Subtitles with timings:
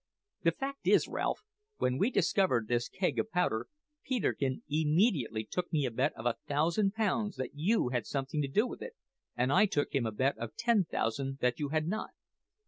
[0.41, 1.43] The fact is, Ralph,
[1.77, 3.67] when we discovered this keg of powder
[4.03, 8.47] Peterkin immediately took me a bet of a thousand pounds that you had something to
[8.47, 8.93] do with it,
[9.37, 12.09] and I took him a bet of ten thousand that you had not."